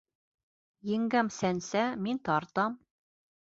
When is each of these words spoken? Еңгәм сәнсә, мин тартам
Еңгәм 0.91 1.29
сәнсә, 1.35 1.85
мин 2.07 2.21
тартам 2.31 2.81